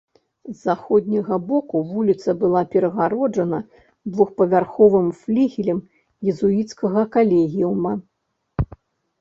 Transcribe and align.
З 0.51 0.53
заходняга 0.67 1.35
боку 1.49 1.81
вуліца 1.89 2.33
была 2.43 2.63
перагароджана 2.73 3.59
двухпавярховым 4.15 5.07
флігелем 5.21 5.79
езуіцкага 6.35 7.01
калегіума. 7.19 7.93